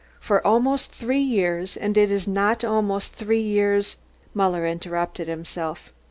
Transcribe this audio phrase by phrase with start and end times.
[0.19, 3.97] "For almost three years, and is it not almost three years"
[4.33, 5.93] Muller interrupted himself.